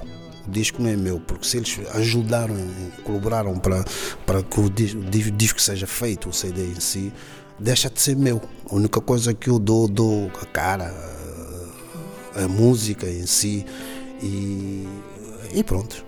O 0.46 0.50
disco 0.50 0.82
não 0.82 0.90
é 0.90 0.96
meu, 0.96 1.20
porque 1.20 1.46
se 1.46 1.56
eles 1.56 1.80
ajudaram, 1.94 2.54
colaboraram 3.02 3.58
para, 3.58 3.84
para 4.26 4.42
que 4.42 4.60
o 4.60 4.68
disco, 4.68 4.98
o 4.98 5.30
disco 5.30 5.60
seja 5.60 5.86
feito, 5.86 6.28
o 6.28 6.32
CD 6.32 6.66
em 6.66 6.80
si, 6.80 7.12
deixa 7.58 7.88
de 7.88 8.00
ser 8.00 8.16
meu. 8.16 8.42
A 8.70 8.74
única 8.74 9.00
coisa 9.00 9.32
que 9.32 9.48
eu 9.48 9.58
dou, 9.58 9.88
dou 9.88 10.30
a 10.40 10.46
cara, 10.46 10.94
a, 12.34 12.44
a 12.44 12.48
música 12.48 13.08
em 13.08 13.26
si 13.26 13.64
e, 14.22 14.86
e 15.54 15.64
pronto. 15.64 16.04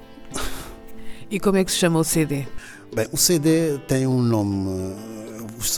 E 1.31 1.41
como 1.41 1.57
é 1.57 1.65
que 1.65 1.73
se 1.73 1.79
chama 1.79 1.99
o 1.99 2.05
CD? 2.05 2.47
Bem, 2.95 3.09
o 3.11 3.17
CD 3.17 3.79
tem 3.89 4.07
um 4.07 4.23
nome. 4.23 4.95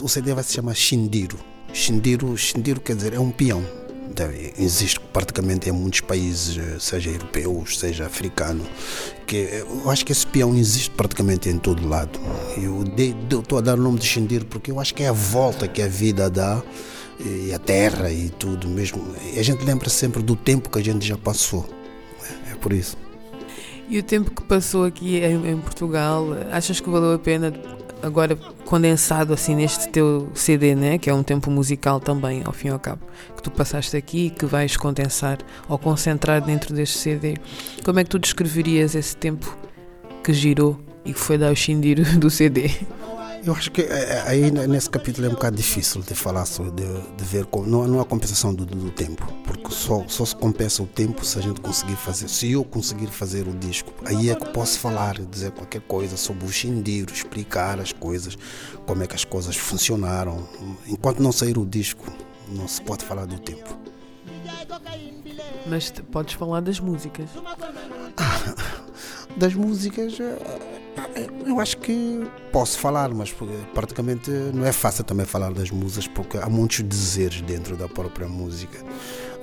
O 0.01 0.07
CD 0.07 0.33
vai 0.33 0.43
se 0.43 0.53
chamar 0.53 0.75
Shindiro. 0.75 1.39
Shindiro, 1.73 2.37
Shindiro 2.37 2.79
quer 2.81 2.95
dizer, 2.95 3.13
é 3.13 3.19
um 3.19 3.31
peão. 3.31 3.63
Existe 4.57 4.99
praticamente 4.99 5.69
em 5.69 5.71
muitos 5.71 6.01
países, 6.01 6.57
seja 6.83 7.09
europeus, 7.09 7.79
seja 7.79 8.05
africano, 8.05 8.65
que 9.25 9.35
eu 9.35 9.89
acho 9.89 10.05
que 10.05 10.11
esse 10.11 10.25
peão 10.25 10.55
existe 10.55 10.89
praticamente 10.89 11.49
em 11.49 11.57
todo 11.57 11.87
lado. 11.87 12.19
Eu 12.57 12.83
estou 13.39 13.59
a 13.59 13.61
dar 13.61 13.77
o 13.77 13.81
nome 13.81 13.99
de 13.99 14.05
Shindiro 14.05 14.45
porque 14.45 14.71
eu 14.71 14.79
acho 14.79 14.93
que 14.93 15.03
é 15.03 15.09
a 15.09 15.13
volta 15.13 15.67
que 15.67 15.81
a 15.81 15.87
vida 15.87 16.29
dá 16.29 16.61
e 17.19 17.53
a 17.53 17.59
terra 17.59 18.11
e 18.11 18.29
tudo 18.29 18.67
mesmo. 18.67 19.15
E 19.33 19.39
a 19.39 19.43
gente 19.43 19.63
lembra 19.63 19.89
sempre 19.89 20.21
do 20.21 20.35
tempo 20.35 20.69
que 20.69 20.79
a 20.79 20.83
gente 20.83 21.05
já 21.05 21.17
passou. 21.17 21.67
É 22.51 22.55
por 22.55 22.73
isso. 22.73 22.97
E 23.89 23.97
o 23.97 24.03
tempo 24.03 24.31
que 24.31 24.43
passou 24.43 24.85
aqui 24.85 25.17
em, 25.17 25.51
em 25.51 25.57
Portugal, 25.57 26.27
achas 26.51 26.79
que 26.79 26.89
valeu 26.89 27.13
a 27.13 27.19
pena 27.19 27.51
agora 28.01 28.35
condensado 28.65 29.33
assim 29.33 29.55
neste 29.55 29.89
teu 29.89 30.29
CD, 30.33 30.75
né? 30.75 30.97
que 30.97 31.09
é 31.09 31.13
um 31.13 31.23
tempo 31.23 31.49
musical 31.51 31.99
também, 31.99 32.41
ao 32.45 32.53
fim 32.53 32.67
e 32.67 32.71
ao 32.71 32.79
cabo, 32.79 33.01
que 33.35 33.41
tu 33.41 33.51
passaste 33.51 33.95
aqui 33.95 34.27
e 34.27 34.29
que 34.29 34.45
vais 34.45 34.77
condensar 34.77 35.37
ou 35.67 35.77
concentrar 35.77 36.41
dentro 36.41 36.73
deste 36.73 36.97
CD. 36.97 37.37
Como 37.83 37.99
é 37.99 38.03
que 38.03 38.09
tu 38.09 38.19
descreverias 38.19 38.95
esse 38.95 39.15
tempo 39.15 39.57
que 40.23 40.33
girou 40.33 40.79
e 41.05 41.13
que 41.13 41.19
foi 41.19 41.37
dar 41.37 41.51
o 41.51 41.55
xindir 41.55 42.01
do 42.19 42.29
CD? 42.29 42.71
Eu 43.43 43.53
acho 43.53 43.71
que 43.71 43.81
é, 43.81 43.85
é, 43.85 44.23
aí 44.27 44.51
nesse 44.51 44.89
capítulo 44.89 45.25
é 45.25 45.29
um 45.29 45.33
bocado 45.33 45.55
difícil 45.55 46.01
de 46.01 46.13
falar 46.13 46.45
sobre, 46.45 46.71
de, 46.71 47.01
de 47.15 47.23
ver 47.23 47.45
como, 47.45 47.65
não, 47.65 47.87
não 47.87 48.01
há 48.01 48.05
compensação 48.05 48.53
do, 48.53 48.65
do, 48.65 48.91
tempo, 48.91 49.25
porque 49.45 49.71
só, 49.71 50.03
só 50.07 50.25
se 50.25 50.35
compensa 50.35 50.83
o 50.83 50.85
tempo 50.85 51.25
se 51.25 51.39
a 51.39 51.41
gente 51.41 51.61
conseguir 51.61 51.95
fazer, 51.95 52.27
se 52.27 52.51
eu 52.51 52.63
conseguir 52.65 53.07
fazer 53.07 53.47
o 53.47 53.53
disco, 53.53 53.93
aí 54.05 54.29
é 54.29 54.35
que 54.35 54.49
posso 54.49 54.79
falar, 54.79 55.19
dizer 55.19 55.51
qualquer 55.51 55.81
coisa 55.81 56.17
sobre 56.17 56.45
o 56.45 56.51
xindir, 56.51 57.07
explicar 57.11 57.79
as 57.79 57.93
coisas, 57.93 58.37
como 58.85 59.03
é 59.03 59.07
que 59.07 59.15
as 59.15 59.23
coisas 59.23 59.55
funcionaram. 59.55 60.47
Enquanto 60.85 61.21
não 61.21 61.31
sair 61.31 61.57
o 61.57 61.65
disco, 61.65 62.05
não 62.49 62.67
se 62.67 62.81
pode 62.81 63.05
falar 63.05 63.25
do 63.25 63.39
tempo. 63.39 63.77
Mas 65.65 65.91
podes 66.11 66.33
falar 66.33 66.61
das 66.61 66.79
músicas. 66.79 67.29
das 69.37 69.53
músicas 69.53 70.19
eh, 70.19 70.78
eu 71.45 71.59
acho 71.59 71.77
que 71.77 72.27
posso 72.51 72.79
falar, 72.79 73.09
mas 73.09 73.33
praticamente 73.73 74.29
não 74.53 74.65
é 74.65 74.71
fácil 74.71 75.03
também 75.03 75.25
falar 75.25 75.51
das 75.51 75.71
músicas 75.71 76.07
porque 76.07 76.37
há 76.37 76.49
muitos 76.49 76.87
dizeres 76.87 77.41
dentro 77.41 77.75
da 77.75 77.87
própria 77.87 78.27
música. 78.27 78.79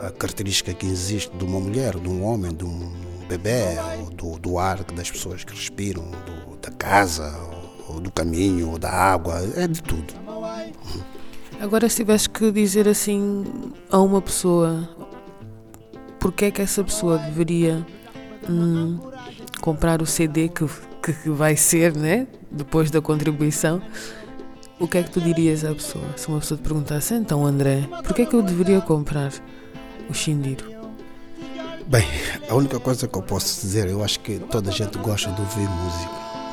A 0.00 0.10
característica 0.10 0.74
que 0.74 0.86
existe 0.86 1.34
de 1.36 1.44
uma 1.44 1.58
mulher, 1.58 1.98
de 1.98 2.08
um 2.08 2.22
homem, 2.24 2.54
de 2.54 2.64
um 2.64 2.92
bebê, 3.28 3.76
do, 4.14 4.38
do 4.38 4.58
ar 4.58 4.82
das 4.84 5.10
pessoas 5.10 5.42
que 5.44 5.54
respiram, 5.54 6.04
do, 6.04 6.56
da 6.56 6.70
casa, 6.70 7.34
ou 7.88 8.00
do 8.00 8.10
caminho, 8.10 8.70
ou 8.70 8.78
da 8.78 8.90
água, 8.90 9.40
é 9.56 9.66
de 9.66 9.82
tudo. 9.82 10.14
Agora, 11.60 11.88
se 11.88 11.96
tivesse 11.96 12.28
que 12.28 12.52
dizer 12.52 12.86
assim 12.86 13.44
a 13.90 13.98
uma 13.98 14.20
pessoa, 14.20 14.88
porque 16.20 16.46
é 16.46 16.50
que 16.50 16.60
essa 16.60 16.84
pessoa 16.84 17.18
deveria 17.18 17.86
hum, 18.48 18.98
comprar 19.60 20.02
o 20.02 20.06
CD 20.06 20.48
que 20.48 20.68
que 21.12 21.30
vai 21.30 21.56
ser, 21.56 21.94
né? 21.94 22.26
Depois 22.50 22.90
da 22.90 23.00
contribuição. 23.00 23.82
O 24.78 24.86
que 24.86 24.98
é 24.98 25.02
que 25.02 25.10
tu 25.10 25.20
dirias 25.20 25.64
à 25.64 25.74
pessoa? 25.74 26.04
Se 26.16 26.28
uma 26.28 26.38
pessoa 26.38 26.58
te 26.58 26.62
perguntasse, 26.62 27.14
então 27.14 27.46
André, 27.46 27.88
porquê 28.04 28.22
é 28.22 28.26
que 28.26 28.34
eu 28.36 28.42
deveria 28.42 28.80
comprar 28.80 29.32
o 30.08 30.12
Xindiro? 30.12 30.66
Bem, 31.86 32.04
a 32.48 32.54
única 32.54 32.78
coisa 32.80 33.06
que 33.08 33.16
eu 33.16 33.22
posso 33.22 33.60
dizer, 33.60 33.88
eu 33.88 34.04
acho 34.04 34.20
que 34.20 34.38
toda 34.38 34.70
a 34.70 34.72
gente 34.72 34.98
gosta 34.98 35.30
de 35.30 35.40
ouvir 35.40 35.68
música 35.68 36.10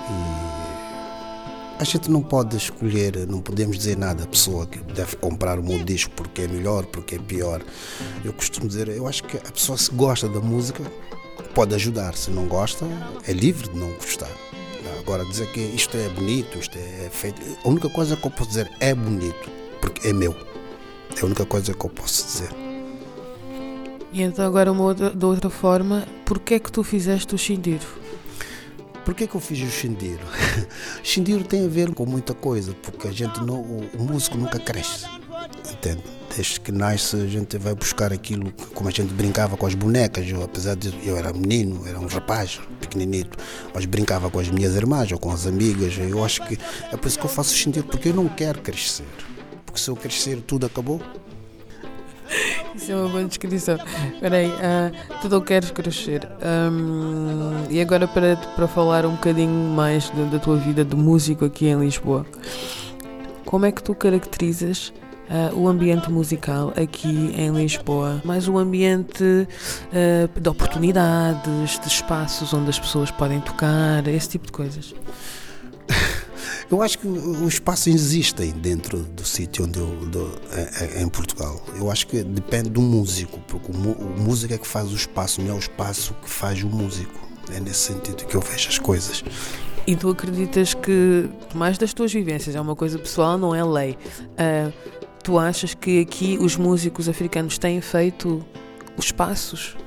e 0.10 1.82
a 1.82 1.84
gente 1.84 2.10
não 2.10 2.22
pode 2.22 2.56
escolher, 2.56 3.28
não 3.28 3.42
podemos 3.42 3.78
dizer 3.78 3.98
nada 3.98 4.24
à 4.24 4.28
pessoa 4.28 4.66
que 4.66 4.80
deve 4.94 5.16
comprar 5.18 5.60
o 5.60 5.64
meu 5.64 5.84
disco 5.84 6.12
porque 6.16 6.44
é 6.44 6.48
melhor, 6.48 6.86
porque 6.86 7.16
é 7.16 7.20
pior. 7.20 7.62
Eu 8.24 8.32
costumo 8.32 8.68
dizer, 8.68 8.88
eu 8.88 9.08
acho 9.08 9.24
que 9.24 9.36
a 9.36 9.52
pessoa 9.52 9.78
se 9.78 9.92
gosta 9.92 10.30
da 10.30 10.40
música, 10.40 10.84
pode 11.54 11.74
ajudar. 11.76 12.16
Se 12.16 12.32
não 12.32 12.48
gosta, 12.48 12.86
é 13.28 13.32
livre 13.32 13.70
de 13.70 13.78
não 13.78 13.92
gostar. 13.94 14.32
Agora, 15.00 15.26
dizer 15.26 15.52
que 15.52 15.60
isto 15.60 15.98
é 15.98 16.08
bonito, 16.10 16.58
isto 16.58 16.78
é 16.78 17.10
feito. 17.12 17.42
A 17.64 17.68
única 17.68 17.90
coisa 17.90 18.16
que 18.16 18.26
eu 18.26 18.32
posso 18.32 18.50
dizer 18.50 18.72
é 18.80 18.94
bonito, 18.96 19.50
porque 19.82 20.08
é 20.08 20.14
meu. 20.14 20.34
É 21.18 21.22
a 21.22 21.26
única 21.26 21.46
coisa 21.46 21.74
que 21.74 21.86
eu 21.86 21.90
posso 21.90 22.26
dizer. 22.26 22.50
E 24.14 24.22
então, 24.22 24.46
agora, 24.46 24.72
uma 24.72 24.84
outra, 24.84 25.10
de 25.10 25.26
outra 25.26 25.50
forma, 25.50 26.08
porquê 26.26 26.54
é 26.54 26.60
que 26.60 26.72
tu 26.72 26.84
fizeste 26.84 27.36
o 27.36 27.38
Xindiro? 27.38 27.86
Porquê 29.04 29.28
que 29.28 29.36
eu 29.36 29.42
fiz 29.42 29.60
o 29.62 29.70
Xindiro? 29.70 30.26
Xindiro 31.04 31.44
tem 31.44 31.66
a 31.66 31.68
ver 31.68 31.94
com 31.94 32.06
muita 32.06 32.34
coisa, 32.34 32.74
porque 32.82 33.08
a 33.08 33.12
gente 33.12 33.44
não, 33.44 33.56
o, 33.56 33.90
o 33.98 34.04
músico 34.04 34.38
nunca 34.38 34.58
cresce, 34.58 35.06
entende? 35.70 36.04
Desde 36.36 36.60
que 36.60 36.72
nasce 36.72 37.16
a 37.16 37.28
gente 37.28 37.58
vai 37.58 37.74
buscar 37.76 38.12
aquilo 38.12 38.52
como 38.74 38.90
a 38.90 38.92
gente 38.92 39.14
brincava 39.14 39.56
com 39.56 39.66
as 39.66 39.76
bonecas. 39.76 40.28
Eu, 40.28 40.44
apesar 40.44 40.76
de 40.76 40.94
eu 41.08 41.18
era 41.18 41.32
menino, 41.32 41.88
era 41.88 42.00
um 42.00 42.08
rapaz 42.08 42.60
pequeninito, 42.80 43.38
mas 43.74 43.86
brincava 43.86 44.30
com 44.30 44.40
as 44.40 44.50
minhas 44.50 44.76
irmãs 44.76 45.12
ou 45.12 45.20
com 45.20 45.32
as 45.32 45.46
amigas. 45.46 45.98
Eu 45.98 46.24
acho 46.24 46.46
que 46.48 46.58
é 46.92 46.98
por 46.98 47.08
isso 47.08 47.20
que 47.20 47.26
eu 47.26 47.30
faço 47.30 47.56
sentido, 47.56 47.86
porque 47.86 48.10
eu 48.10 48.14
não 48.14 48.28
quero 48.28 48.62
crescer. 48.62 49.06
Porque 49.66 49.80
se 49.80 49.90
eu 49.90 49.96
crescer, 49.96 50.42
tudo 50.42 50.66
acabou. 50.66 51.02
Isso 52.76 52.92
é 52.92 52.96
uma 52.96 53.10
boa 53.10 53.24
descrição. 53.24 53.78
Espera 54.14 54.38
aí, 54.38 54.48
uh, 54.48 55.20
tu 55.22 55.30
não 55.30 55.42
queres 55.42 55.70
crescer. 55.72 56.28
Um, 56.42 57.70
e 57.70 57.80
agora 57.80 58.08
para, 58.08 58.36
para 58.36 58.68
falar 58.68 59.06
um 59.06 59.12
bocadinho 59.12 59.50
mais 59.50 60.10
da, 60.10 60.24
da 60.24 60.40
tua 60.40 60.58
vida 60.58 60.84
de 60.84 60.96
músico 60.96 61.46
aqui 61.46 61.68
em 61.68 61.80
Lisboa. 61.80 62.26
Como 63.46 63.66
é 63.66 63.72
que 63.72 63.84
tu 63.84 63.94
caracterizas 63.94 64.92
uh, 65.30 65.58
o 65.58 65.68
ambiente 65.68 66.12
musical 66.12 66.74
aqui 66.76 67.34
em 67.38 67.52
Lisboa, 67.52 68.22
mais 68.24 68.48
um 68.48 68.58
ambiente 68.58 69.24
uh, 69.24 70.40
de 70.40 70.50
oportunidades, 70.50 71.80
de 71.80 71.88
espaços 71.88 72.54
onde 72.54 72.70
as 72.70 72.80
pessoas 72.80 73.12
podem 73.12 73.40
tocar, 73.42 74.08
esse 74.08 74.30
tipo 74.30 74.46
de 74.46 74.52
coisas. 74.52 74.94
Eu 76.72 76.82
acho 76.82 76.98
que 76.98 77.08
os 77.08 77.54
espaços 77.54 77.88
existem 77.88 78.50
dentro 78.52 79.00
do 79.00 79.24
sítio 79.24 79.66
onde 79.66 79.78
eu 79.78 79.86
do, 80.08 80.32
é, 80.52 80.98
é, 80.98 81.04
em 81.04 81.08
Portugal. 81.08 81.64
Eu 81.76 81.92
acho 81.92 82.08
que 82.08 82.24
depende 82.24 82.70
do 82.70 82.82
músico, 82.82 83.40
porque 83.48 83.72
o, 83.72 83.76
o 83.76 84.20
músico 84.20 84.56
é 84.56 84.58
que 84.58 84.68
faz 84.68 84.92
o 84.92 84.96
espaço, 84.96 85.40
não 85.42 85.52
é 85.52 85.54
o 85.54 85.60
espaço 85.60 86.16
que 86.24 86.30
faz 86.30 86.64
o 86.64 86.68
músico. 86.68 87.14
É 87.52 87.60
nesse 87.60 87.94
sentido 87.94 88.26
que 88.26 88.34
eu 88.34 88.42
vejo 88.42 88.70
as 88.70 88.80
coisas. 88.80 89.24
E 89.86 89.96
tu 89.96 90.10
acreditas 90.10 90.74
que, 90.74 91.30
mais 91.54 91.78
das 91.78 91.94
tuas 91.94 92.12
vivências, 92.12 92.56
é 92.56 92.62
uma 92.62 92.76
coisa 92.76 92.98
pessoal, 92.98 93.38
não 93.38 93.54
é 93.54 93.64
lei. 93.64 93.98
Uh, 94.32 94.74
Tu 95.24 95.40
achas 95.40 95.74
que 95.74 96.02
aqui 96.02 96.38
os 96.40 96.58
músicos 96.58 97.08
africanos 97.08 97.58
têm 97.58 97.80
feito 97.80 98.44
os 98.98 99.10
passos? 99.10 99.78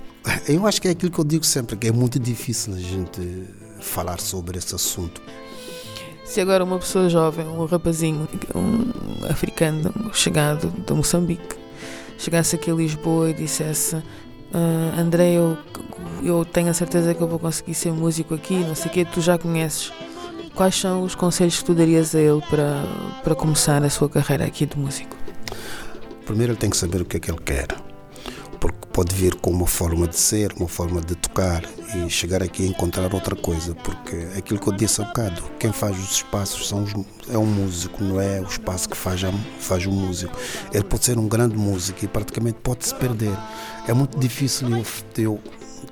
Eu 0.48 0.66
acho 0.66 0.80
que 0.80 0.88
é 0.88 0.92
aquilo 0.92 1.12
que 1.12 1.18
eu 1.18 1.24
digo 1.24 1.44
sempre, 1.44 1.76
que 1.76 1.86
é 1.86 1.92
muito 1.92 2.18
difícil 2.18 2.72
a 2.74 2.78
gente 2.78 3.44
falar 3.80 4.18
sobre 4.18 4.58
esse 4.58 4.74
assunto. 4.74 5.20
Se 6.24 6.40
agora 6.40 6.64
uma 6.64 6.78
pessoa 6.78 7.08
jovem, 7.08 7.46
um 7.46 7.66
rapazinho, 7.66 8.26
um 8.54 9.26
africano 9.30 9.92
chegado 10.12 10.72
de 10.84 10.92
Moçambique, 10.92 11.56
chegasse 12.18 12.56
aqui 12.56 12.70
a 12.70 12.74
Lisboa 12.74 13.30
e 13.30 13.34
dissesse 13.34 13.94
uh, 13.94 14.98
André, 14.98 15.34
eu, 15.34 15.56
eu 16.22 16.44
tenho 16.46 16.70
a 16.70 16.74
certeza 16.74 17.14
que 17.14 17.20
eu 17.20 17.28
vou 17.28 17.38
conseguir 17.38 17.74
ser 17.74 17.92
músico 17.92 18.34
aqui, 18.34 18.54
não 18.54 18.74
sei 18.74 18.90
o 18.90 18.92
quê, 18.92 19.04
tu 19.04 19.20
já 19.20 19.38
conheces. 19.38 19.92
Quais 20.54 20.74
são 20.74 21.02
os 21.02 21.14
conselhos 21.14 21.58
que 21.58 21.64
tu 21.64 21.74
darias 21.74 22.14
a 22.14 22.20
ele 22.20 22.40
para, 22.48 22.82
para 23.22 23.34
começar 23.34 23.84
a 23.84 23.90
sua 23.90 24.08
carreira 24.08 24.46
aqui 24.46 24.64
de 24.64 24.78
músico? 24.78 25.15
Primeiro 26.24 26.52
ele 26.52 26.58
tem 26.58 26.70
que 26.70 26.76
saber 26.76 27.00
o 27.00 27.04
que 27.04 27.16
é 27.16 27.20
que 27.20 27.30
ele 27.30 27.40
quer, 27.40 27.68
porque 28.60 28.78
pode 28.92 29.14
vir 29.14 29.34
com 29.36 29.50
uma 29.50 29.66
forma 29.66 30.08
de 30.08 30.16
ser, 30.16 30.52
uma 30.54 30.68
forma 30.68 31.00
de 31.00 31.14
tocar 31.14 31.62
e 31.94 32.10
chegar 32.10 32.42
aqui 32.42 32.64
a 32.64 32.68
encontrar 32.68 33.14
outra 33.14 33.36
coisa, 33.36 33.74
porque 33.76 34.16
aquilo 34.36 34.58
que 34.58 34.66
eu 34.66 34.72
disse 34.72 35.00
há 35.00 35.04
bocado, 35.04 35.42
quem 35.58 35.72
faz 35.72 35.96
os 35.98 36.12
espaços 36.12 36.68
são 36.68 36.82
os, 36.82 36.92
é 37.28 37.38
um 37.38 37.46
músico, 37.46 38.02
não 38.02 38.20
é 38.20 38.40
o 38.40 38.44
espaço 38.44 38.88
que 38.88 38.96
faz, 38.96 39.20
faz 39.60 39.86
o 39.86 39.92
músico. 39.92 40.36
Ele 40.72 40.84
pode 40.84 41.04
ser 41.04 41.18
um 41.18 41.28
grande 41.28 41.56
músico 41.56 42.04
e 42.04 42.08
praticamente 42.08 42.58
pode 42.62 42.86
se 42.86 42.94
perder. 42.94 43.36
É 43.86 43.92
muito 43.92 44.18
difícil 44.18 44.68
eu, 44.70 44.84
eu 45.18 45.40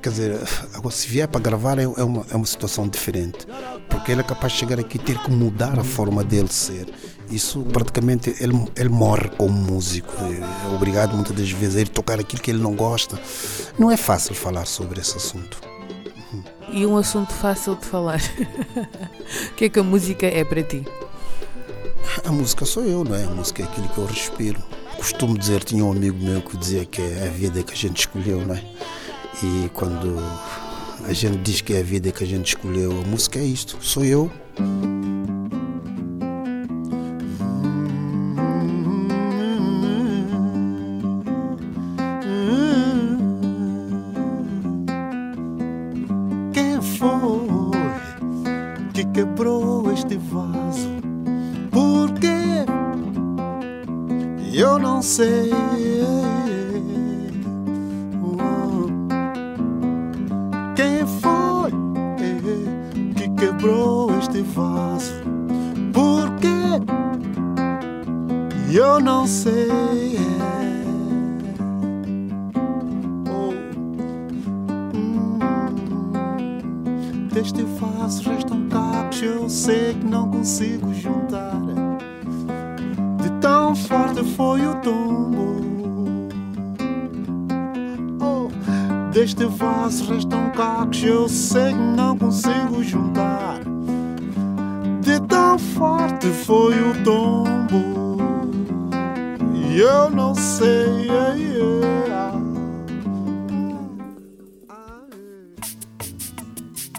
quer 0.02 0.10
dizer, 0.10 0.40
agora 0.74 0.94
se 0.94 1.06
vier 1.06 1.28
para 1.28 1.40
gravar 1.40 1.78
é, 1.78 1.84
é 1.84 1.86
uma, 1.86 2.26
é 2.30 2.36
uma 2.36 2.46
situação 2.46 2.88
diferente, 2.88 3.46
porque 3.94 4.12
ele 4.12 4.20
é 4.20 4.24
capaz 4.24 4.52
de 4.52 4.58
chegar 4.58 4.78
aqui 4.78 4.96
e 4.96 5.00
ter 5.00 5.18
que 5.18 5.30
mudar 5.30 5.78
a 5.78 5.84
forma 5.84 6.22
dele 6.22 6.48
ser 6.48 6.86
isso 7.30 7.62
praticamente 7.62 8.34
ele, 8.40 8.52
ele 8.76 8.88
morre 8.88 9.28
como 9.36 9.52
músico. 9.52 10.12
É 10.22 10.74
obrigado 10.74 11.14
muitas 11.14 11.34
das 11.34 11.50
vezes 11.50 11.76
a 11.76 11.80
ir 11.80 11.88
tocar 11.88 12.20
aquilo 12.20 12.42
que 12.42 12.50
ele 12.50 12.62
não 12.62 12.74
gosta. 12.74 13.18
Não 13.78 13.90
é 13.90 13.96
fácil 13.96 14.34
falar 14.34 14.66
sobre 14.66 15.00
esse 15.00 15.16
assunto. 15.16 15.58
E 16.70 16.84
um 16.84 16.96
assunto 16.96 17.32
fácil 17.32 17.76
de 17.76 17.86
falar. 17.86 18.20
o 19.50 19.54
que 19.54 19.66
é 19.66 19.68
que 19.68 19.78
a 19.78 19.82
música 19.82 20.26
é 20.26 20.44
para 20.44 20.62
ti? 20.62 20.84
A 22.24 22.32
música 22.32 22.64
sou 22.64 22.84
eu, 22.84 23.04
não 23.04 23.14
é? 23.14 23.24
A 23.24 23.30
música 23.30 23.62
é 23.62 23.66
aquilo 23.66 23.88
que 23.88 23.98
eu 23.98 24.06
respiro. 24.06 24.62
Costumo 24.96 25.36
dizer, 25.36 25.62
tinha 25.64 25.84
um 25.84 25.92
amigo 25.92 26.18
meu 26.22 26.40
que 26.40 26.56
dizia 26.56 26.84
que 26.84 27.00
é 27.00 27.28
a 27.28 27.30
vida 27.30 27.62
que 27.62 27.72
a 27.72 27.76
gente 27.76 27.98
escolheu, 27.98 28.44
não 28.46 28.54
é? 28.54 28.64
E 29.42 29.70
quando 29.74 30.16
a 31.06 31.12
gente 31.12 31.38
diz 31.38 31.60
que 31.60 31.74
é 31.74 31.80
a 31.80 31.82
vida 31.82 32.10
que 32.10 32.24
a 32.24 32.26
gente 32.26 32.48
escolheu, 32.48 32.90
a 32.90 33.06
música 33.06 33.38
é 33.38 33.44
isto, 33.44 33.78
sou 33.80 34.04
eu. 34.04 34.30
Eu 68.74 68.98
não 68.98 69.24
sei. 69.24 69.68
Oh. 73.30 73.52
Hum. 74.92 75.38
Deste 77.32 77.62
vaso 77.62 78.28
restam 78.28 78.68
cacos, 78.68 79.22
eu 79.22 79.48
sei 79.48 79.94
que 79.94 80.04
não 80.04 80.28
consigo 80.28 80.92
juntar. 80.92 81.54
De 83.22 83.30
tão 83.40 83.76
forte 83.76 84.24
foi 84.34 84.66
o 84.66 84.74
tombo. 84.80 85.62
Oh, 88.20 88.48
deste 89.12 89.44
vaso 89.44 90.12
restam 90.12 90.50
cacos, 90.50 91.00
eu 91.04 91.28
sei 91.28 91.72
que 91.72 91.78
não 91.78 92.18
consigo 92.18 92.82
juntar. 92.82 93.60
De 95.00 95.20
tão 95.28 95.60
forte 95.60 96.26
foi 96.26 96.74
o 96.74 97.04
tombo. 97.04 98.03
Eu 99.76 100.08
não 100.08 100.36
sei. 100.36 101.02
Yeah, 101.02 101.34
yeah. 101.34 101.64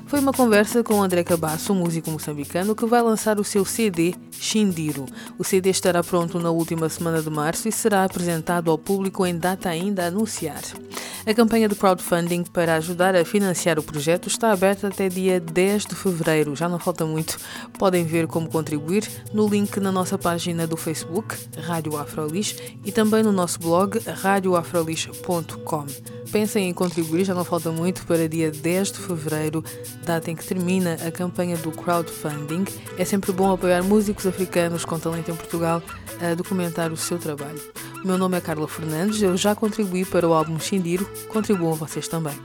Foi 0.08 0.20
uma 0.20 0.34
conversa 0.34 0.84
com 0.84 1.01
André 1.01 1.24
Cabasso, 1.24 1.72
um 1.72 1.77
músico 1.77 2.12
moçambicano 2.12 2.75
que 2.75 2.86
vai 2.86 3.01
lançar 3.01 3.39
o 3.39 3.46
seu 3.46 3.63
CD 3.63 4.13
Xindiro. 4.32 5.05
O 5.38 5.44
CD 5.44 5.70
estará 5.70 6.03
pronto 6.03 6.38
na 6.38 6.51
última 6.51 6.89
semana 6.89 7.22
de 7.22 7.29
março 7.29 7.70
e 7.70 7.72
será 7.72 8.03
apresentado 8.03 8.70
ao 8.70 8.77
público 8.77 9.25
em 9.25 9.38
data 9.38 9.70
ainda 9.70 10.03
a 10.03 10.08
anunciar. 10.08 10.62
A 11.27 11.34
campanha 11.34 11.67
de 11.67 11.74
crowdfunding 11.74 12.44
para 12.44 12.75
ajudar 12.75 13.15
a 13.15 13.25
financiar 13.25 13.79
o 13.79 13.84
projeto 13.84 14.27
está 14.27 14.51
aberta 14.51 14.89
até 14.89 15.10
dia 15.10 15.39
10 15.39 15.88
de 15.88 15.96
fevereiro, 15.96 16.55
já 16.55 16.70
não 16.70 16.77
falta 16.77 17.03
muito. 17.03 17.39
Podem 17.79 18.05
ver 18.05 18.27
como 18.27 18.48
contribuir 18.48 19.10
no 19.34 19.48
link 19.48 19.79
na 19.79 19.91
nossa 19.91 20.20
página 20.20 20.67
do 20.67 20.77
Facebook, 20.77 21.36
Rádio 21.63 21.98
Afrolis, 21.98 22.55
e 22.86 22.91
também 22.91 23.24
no 23.24 23.32
nosso 23.32 23.58
blog, 23.60 24.00
radioafrolis.com. 24.08 25.86
Pensem 26.32 26.70
em 26.70 26.74
contribuir, 26.74 27.25
já 27.25 27.34
não 27.34 27.44
falta 27.44 27.72
muito 27.72 28.05
para 28.05 28.29
dia 28.29 28.51
10 28.51 28.91
de 28.91 29.00
fevereiro, 29.00 29.63
data 30.05 30.29
em 30.29 30.36
que 30.36 30.46
termina 30.46 30.94
a 30.94 31.10
campanha 31.10 31.58
do 31.58 31.72
crowdfunding. 31.72 32.65
É 33.00 33.05
sempre 33.05 33.32
bom 33.32 33.51
apoiar 33.51 33.82
músicos 33.82 34.27
africanos 34.27 34.86
com 34.86 35.00
talento 35.00 35.32
em 35.32 35.36
Portugal 35.36 35.82
a 36.22 36.36
documentar 36.36 36.91
o 36.91 36.98
seu 36.98 37.17
trabalho. 37.17 37.62
Meu 38.05 38.19
nome 38.19 38.38
é 38.38 38.39
Carla 38.39 38.67
Fernandes, 38.67 39.19
eu 39.24 39.35
já 39.35 39.55
contribuí 39.55 40.05
para 40.05 40.29
o 40.29 40.33
álbum 40.33 40.59
Xindiro, 40.59 41.09
contribuam 41.27 41.74
vocês 41.74 42.07
também. 42.07 42.35